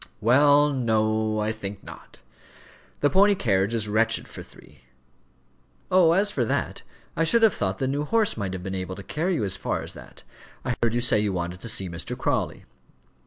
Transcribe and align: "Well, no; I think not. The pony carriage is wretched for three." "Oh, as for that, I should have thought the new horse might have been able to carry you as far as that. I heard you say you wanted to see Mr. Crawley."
"Well, 0.19 0.73
no; 0.73 1.37
I 1.39 1.51
think 1.51 1.83
not. 1.83 2.17
The 3.01 3.09
pony 3.11 3.35
carriage 3.35 3.75
is 3.75 3.87
wretched 3.87 4.27
for 4.27 4.41
three." 4.41 4.81
"Oh, 5.91 6.13
as 6.13 6.31
for 6.31 6.43
that, 6.43 6.81
I 7.15 7.23
should 7.23 7.43
have 7.43 7.53
thought 7.53 7.77
the 7.77 7.85
new 7.85 8.05
horse 8.05 8.35
might 8.35 8.53
have 8.53 8.63
been 8.63 8.73
able 8.73 8.95
to 8.95 9.03
carry 9.03 9.35
you 9.35 9.43
as 9.43 9.55
far 9.57 9.83
as 9.83 9.93
that. 9.93 10.23
I 10.65 10.73
heard 10.81 10.95
you 10.95 11.01
say 11.01 11.19
you 11.19 11.33
wanted 11.33 11.61
to 11.61 11.69
see 11.69 11.87
Mr. 11.87 12.17
Crawley." 12.17 12.65